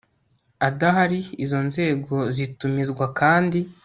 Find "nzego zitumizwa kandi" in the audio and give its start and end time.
1.69-3.59